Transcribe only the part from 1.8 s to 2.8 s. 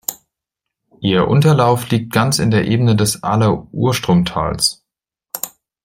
liegt ganz in der